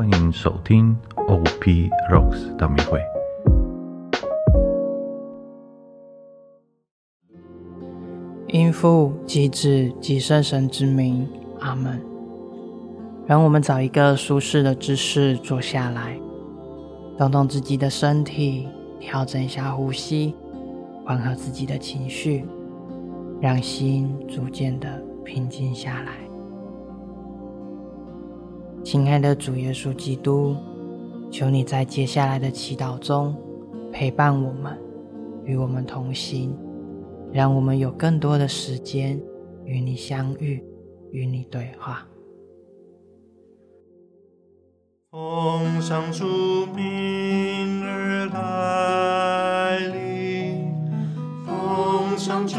[0.00, 2.98] 欢迎收听 OP Rocks 大迷会。
[8.48, 11.28] 因父及子及圣神之名，
[11.58, 12.00] 阿门。
[13.26, 16.18] 让我们找一个舒适的姿势坐下来，
[17.18, 20.34] 动动自己的身体，调整一下呼吸，
[21.04, 22.46] 缓和自己的情绪，
[23.38, 26.29] 让心逐渐的平静下来。
[28.82, 30.56] 亲爱的主耶稣基督，
[31.30, 33.36] 求你在接下来的祈祷中
[33.92, 34.76] 陪伴我们，
[35.44, 36.56] 与我们同行。
[37.32, 39.20] 让我们有更多的时间
[39.64, 40.64] 与你相遇，
[41.12, 42.04] 与你对话。
[45.12, 46.24] 奉上主
[46.74, 50.74] 名而来临，
[51.46, 52.58] 奉上主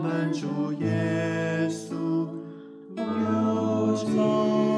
[0.00, 2.26] 满足耶稣
[2.96, 4.77] 要求。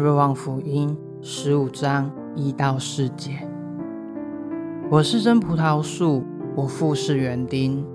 [0.00, 3.32] 若望福音十五章一到四节。
[4.90, 6.24] 我是真葡萄树，
[6.56, 7.86] 我父是园丁。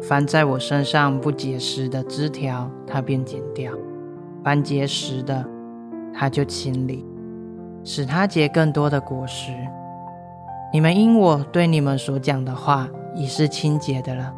[0.00, 3.72] 凡在我身上不结实的枝条，他便剪掉；
[4.44, 5.44] 凡结实的，
[6.14, 7.04] 他就清理，
[7.82, 9.50] 使它结更多的果实。
[10.72, 14.32] 你们因我对你们所讲的话，已是清洁的了。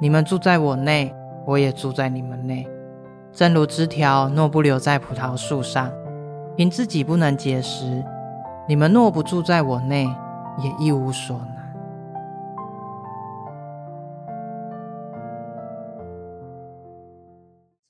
[0.00, 1.12] 你们住在我内，
[1.44, 2.64] 我也住在你们内。
[3.32, 5.90] 正如枝条若不留在葡萄树上，
[6.54, 8.04] 凭自己不能结实，
[8.68, 10.04] 你们若不住在我内，
[10.58, 11.46] 也一无所能。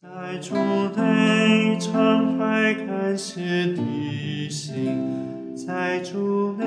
[0.01, 0.55] 在主
[0.97, 3.41] 内敞开感谢
[3.75, 6.65] 的心，在主内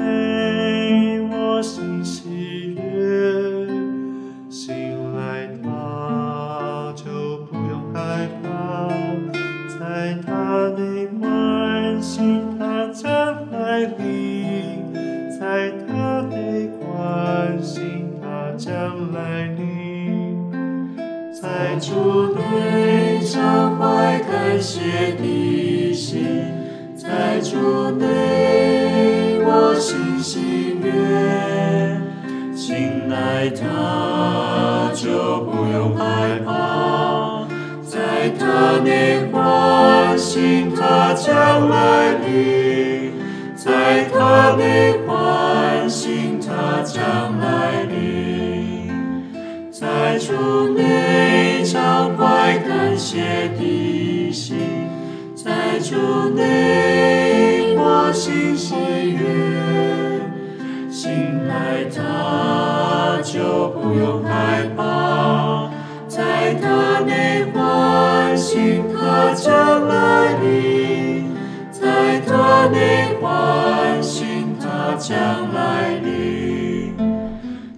[64.06, 65.68] 用害怕，
[66.08, 70.38] 在他内欢喜他将来。
[70.44, 71.32] 临，
[71.72, 75.96] 在他内欢喜他将来。
[76.04, 76.94] 临。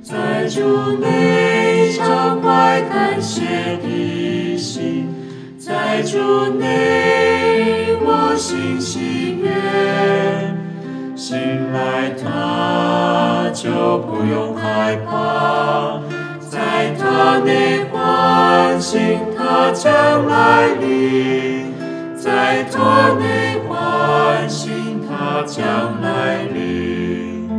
[0.04, 5.08] 在主内常怀感谢的心，
[5.58, 9.50] 在主内我心喜悦，
[11.16, 12.12] 醒来。
[12.24, 16.00] 他就不用害怕，
[16.78, 19.00] 在他内欢喜
[19.36, 21.74] 他将来临，
[22.16, 24.70] 在他内欢喜
[25.10, 27.50] 他将来临。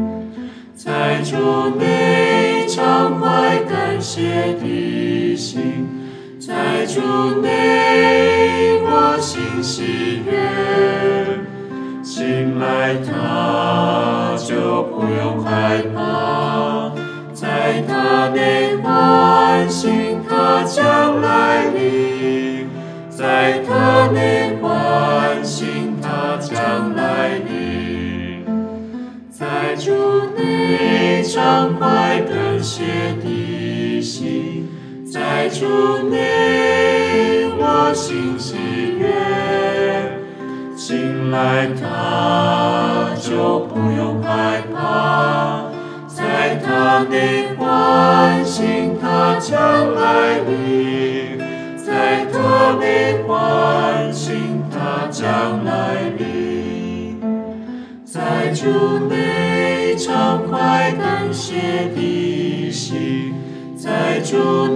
[0.77, 5.89] 在主内常怀感谢的心，
[6.39, 10.31] 在主内我心喜悦，
[12.05, 16.93] 信赖他就不用害怕，
[17.35, 18.68] 在他内
[19.79, 22.67] 欢喜他将来临，
[23.09, 28.45] 在他内唤醒他将来临。
[29.31, 29.93] 在主
[30.37, 32.83] 内常怀感谢
[33.23, 34.69] 的心，
[35.07, 35.69] 在主
[36.11, 38.57] 内我心喜
[38.99, 39.07] 悦，
[40.77, 41.87] 信赖他
[55.29, 57.21] 将来临。
[58.03, 63.35] 在主内畅快感谢的心，
[63.77, 64.68] 在主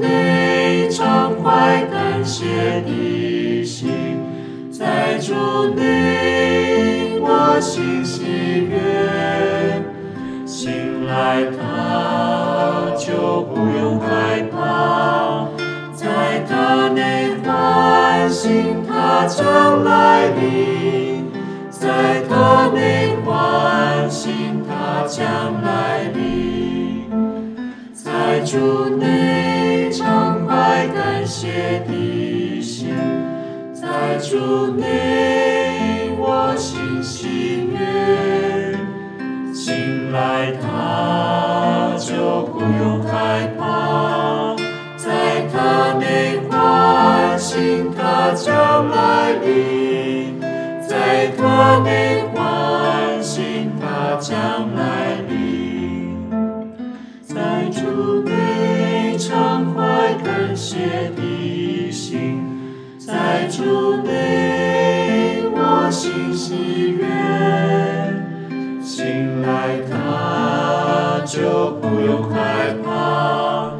[0.00, 4.18] 内常怀感谢的心，
[4.70, 5.34] 在主
[5.74, 8.24] 内我心喜
[8.68, 9.82] 悦，
[10.46, 15.46] 醒来他就不用害怕，
[15.94, 18.48] 在他内欢喜
[18.88, 21.30] 他将来临，
[21.70, 24.30] 在他内欢喜
[24.66, 26.20] 他将来临。
[27.92, 29.49] 在主内
[31.30, 32.88] 感谢的心，
[33.72, 38.76] 在主内我心喜悦，
[39.54, 44.56] 信赖他就不用害怕，
[44.96, 50.40] 在他内欢喜他将来临，
[50.84, 55.09] 在他内欢喜他将来
[63.32, 63.62] 在主
[64.02, 67.06] 内，我心喜悦。
[68.82, 73.70] 醒来他就不用害怕，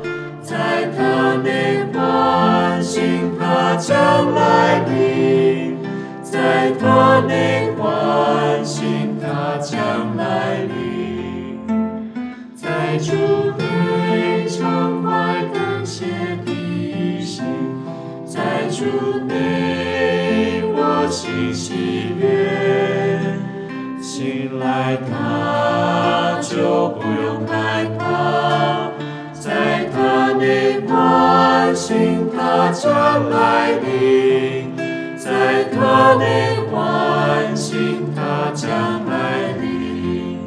[0.40, 5.76] 在他内欢欣他将来临，
[6.22, 10.09] 在他内欢欣他将
[32.82, 34.74] 将来临，
[35.14, 40.38] 在他内欢欣他将来临，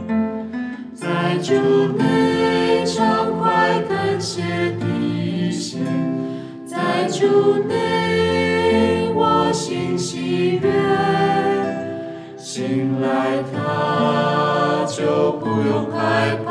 [0.96, 1.54] 在主
[1.96, 4.42] 内畅快感谢
[4.80, 5.86] 的心，
[6.66, 10.72] 在主内我心喜悦。
[12.36, 16.50] 醒来他就不用害怕，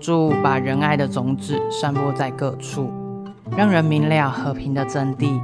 [0.00, 2.90] 助把仁爱的种子散播在各处，
[3.56, 5.38] 让人明了和平的真谛，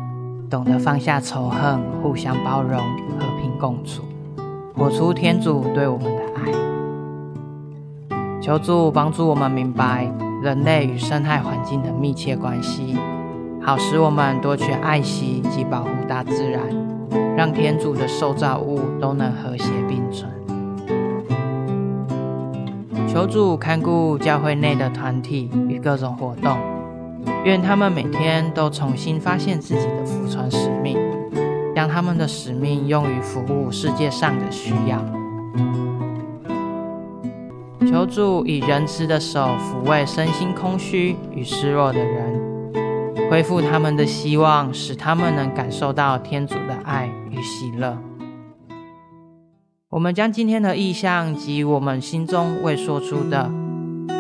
[0.49, 4.03] 懂得放下仇恨，互相包容，和平共处，
[4.75, 6.51] 活出天主对我们的爱。
[8.41, 10.11] 求助帮助我们明白
[10.43, 12.97] 人类与生态环境的密切关系，
[13.61, 16.63] 好使我们多去爱惜及保护大自然，
[17.37, 20.31] 让天主的受造物都能和谐并存。
[23.17, 26.59] 求主看顾教会内的团体与各种活动，
[27.47, 30.99] 愿他们每天都重新发现自己的福传使命，
[31.75, 35.03] 将他们的使命用于服务世界上的需要。
[37.91, 42.39] 求主以仁慈的手抚慰身心空虚与失落的人，
[43.31, 47.97] 恢复他们的希望，使他们能感受到天主的爱与喜乐。
[49.97, 53.51] 我们将今天的意向及我们心中未说出的，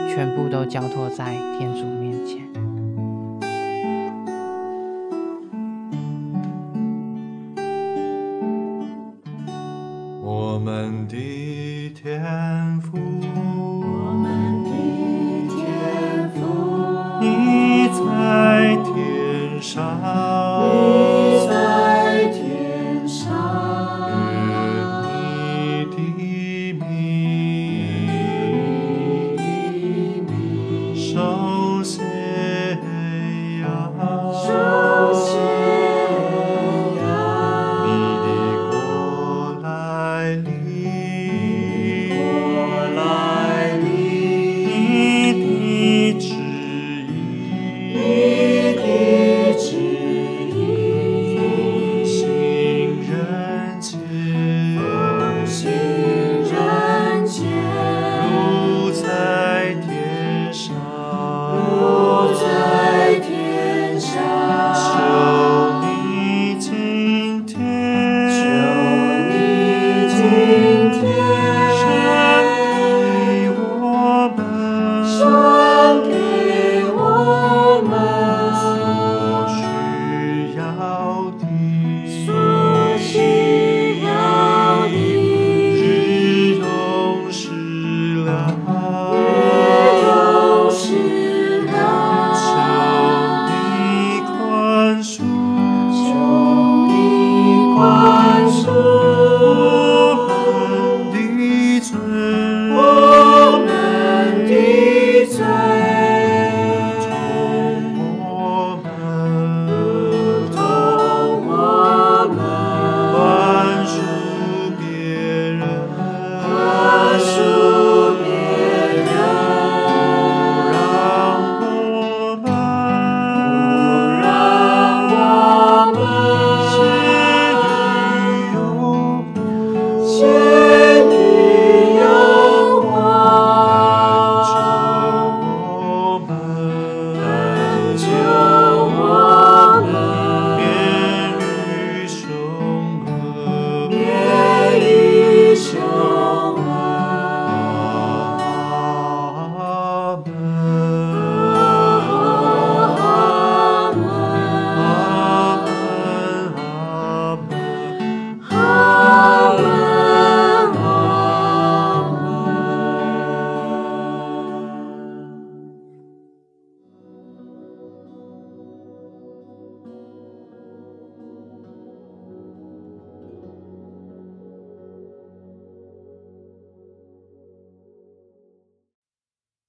[0.08, 1.95] 全部都交托在天主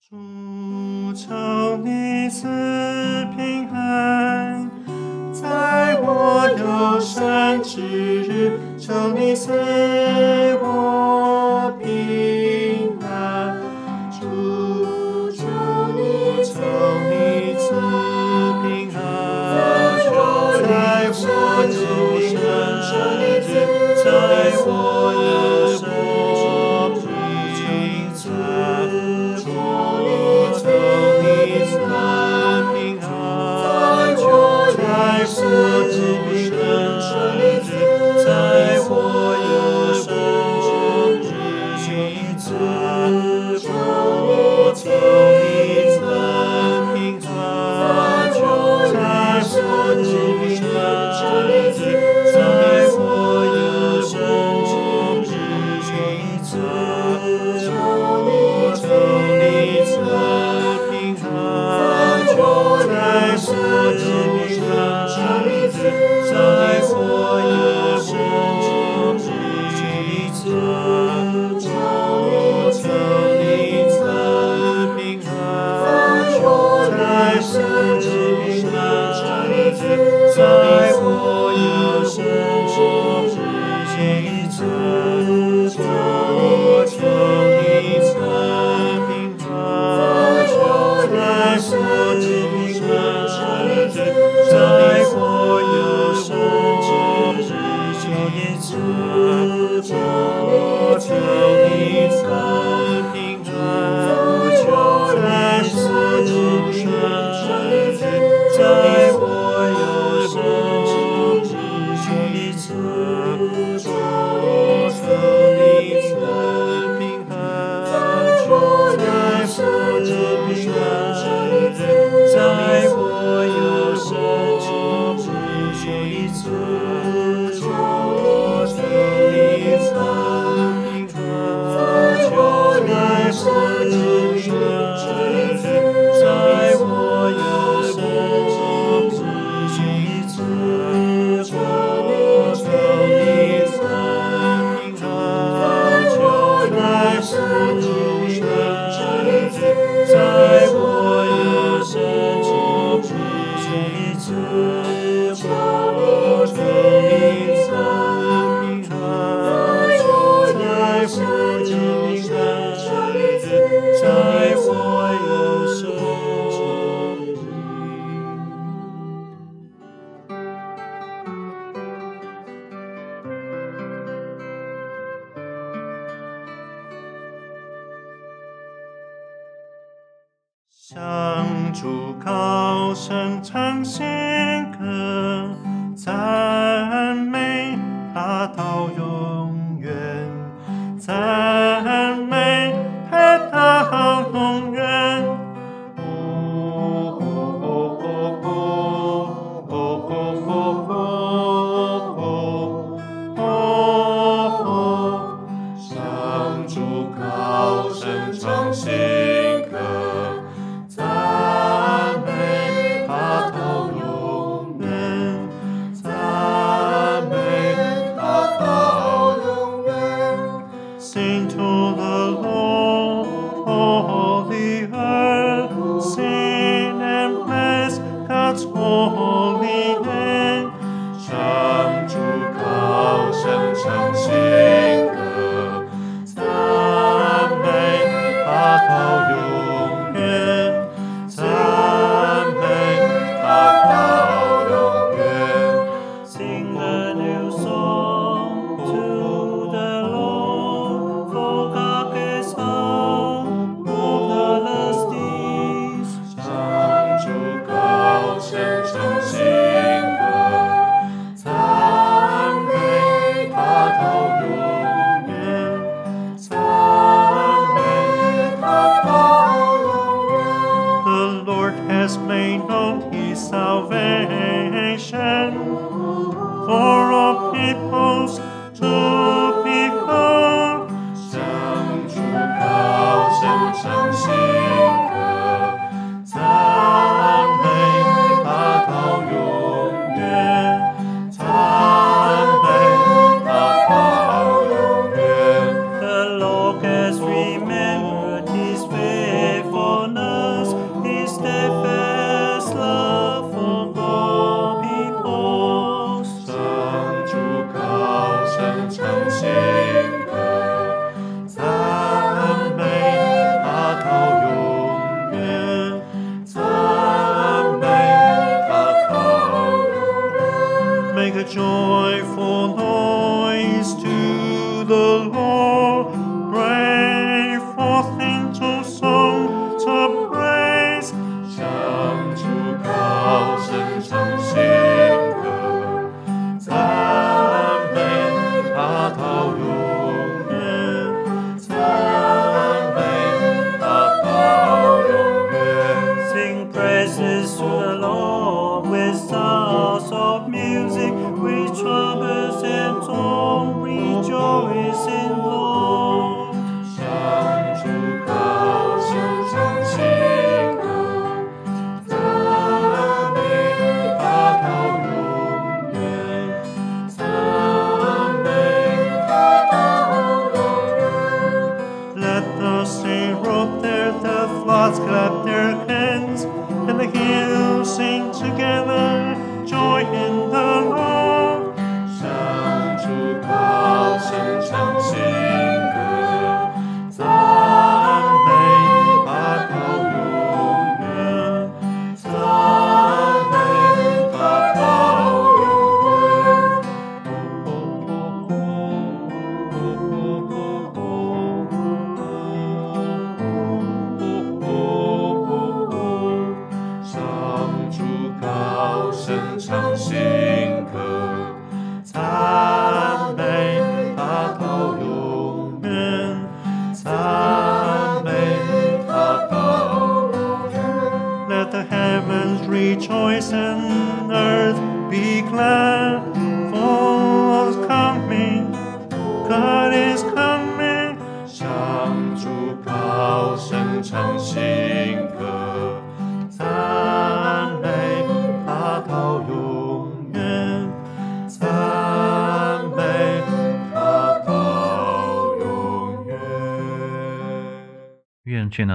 [0.10, 0.16] 主
[1.14, 2.48] 求你赐
[3.36, 4.72] 平安，
[5.34, 7.82] 在我有生之
[8.24, 9.52] 日，求你赐
[10.62, 10.97] 我。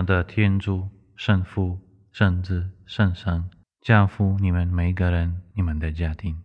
[0.04, 1.78] 的天主、圣父、
[2.10, 3.48] 圣子、圣神，
[3.80, 6.42] 教父，你们每一个人，你们的家庭。